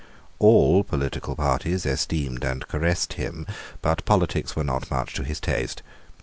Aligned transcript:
All 0.39 0.83
political 0.83 1.35
parties 1.35 1.85
esteemed 1.85 2.43
and 2.43 2.67
caressed 2.67 3.13
him; 3.13 3.45
but 3.83 4.03
politics 4.03 4.55
were 4.55 4.63
not 4.63 4.89
much 4.89 5.13
to 5.13 5.23
his 5.23 5.39
taste. 5.39 5.83